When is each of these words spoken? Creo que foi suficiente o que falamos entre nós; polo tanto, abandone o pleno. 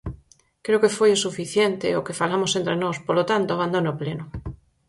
Creo 0.65 0.81
que 0.83 0.95
foi 0.97 1.11
suficiente 1.25 1.87
o 1.99 2.05
que 2.05 2.17
falamos 2.21 2.51
entre 2.59 2.75
nós; 2.83 2.97
polo 3.05 3.23
tanto, 3.31 3.49
abandone 3.51 3.89
o 3.93 3.97
pleno. 4.01 4.25